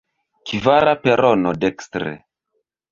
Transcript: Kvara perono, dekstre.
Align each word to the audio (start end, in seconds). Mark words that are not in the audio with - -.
Kvara 0.51 0.95
perono, 1.03 1.55
dekstre. 1.67 2.17